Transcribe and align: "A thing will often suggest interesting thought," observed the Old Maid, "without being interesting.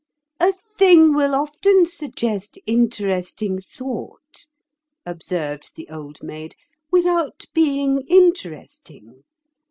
"A 0.39 0.51
thing 0.79 1.13
will 1.13 1.35
often 1.35 1.85
suggest 1.85 2.57
interesting 2.65 3.59
thought," 3.59 4.47
observed 5.05 5.75
the 5.75 5.87
Old 5.91 6.23
Maid, 6.23 6.55
"without 6.91 7.45
being 7.53 8.01
interesting. 8.07 9.23